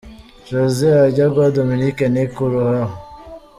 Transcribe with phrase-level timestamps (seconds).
[0.49, 2.93] Jose ajya guha Dominic Nic ururabo.